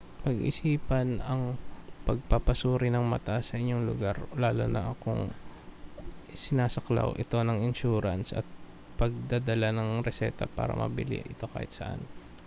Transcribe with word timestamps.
pag-isipan 0.25 1.07
ang 1.31 1.43
pagpapasuri 2.09 2.89
ng 2.91 3.05
mata 3.13 3.35
sa 3.47 3.59
inyong 3.63 3.85
lugar 3.89 4.17
lalo 4.43 4.65
na 4.75 4.83
kung 5.03 5.21
sinasaklaw 6.43 7.09
ito 7.23 7.37
ng 7.41 7.61
insurance 7.69 8.29
at 8.33 8.41
ang 8.49 8.59
pagdadala 8.99 9.69
ng 9.77 9.89
reseta 10.07 10.45
para 10.57 10.73
mabili 10.81 11.17
ito 11.33 11.45
kahit 11.53 11.69
saan 11.79 12.01